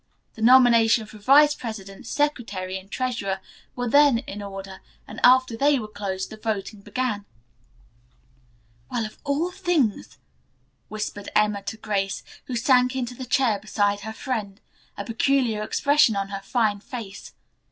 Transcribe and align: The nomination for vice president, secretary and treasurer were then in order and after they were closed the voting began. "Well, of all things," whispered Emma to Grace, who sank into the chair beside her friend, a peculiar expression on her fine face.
The 0.33 0.41
nomination 0.41 1.05
for 1.05 1.19
vice 1.19 1.53
president, 1.53 2.07
secretary 2.07 2.79
and 2.79 2.89
treasurer 2.89 3.39
were 3.75 3.87
then 3.87 4.17
in 4.17 4.41
order 4.41 4.81
and 5.07 5.19
after 5.23 5.55
they 5.55 5.77
were 5.77 5.87
closed 5.87 6.31
the 6.31 6.37
voting 6.37 6.81
began. 6.81 7.23
"Well, 8.89 9.05
of 9.05 9.19
all 9.23 9.51
things," 9.51 10.17
whispered 10.87 11.29
Emma 11.35 11.61
to 11.65 11.77
Grace, 11.77 12.23
who 12.45 12.55
sank 12.55 12.95
into 12.95 13.13
the 13.13 13.25
chair 13.25 13.59
beside 13.59 13.99
her 13.99 14.11
friend, 14.11 14.59
a 14.97 15.05
peculiar 15.05 15.61
expression 15.61 16.15
on 16.15 16.29
her 16.29 16.41
fine 16.43 16.79
face. 16.79 17.35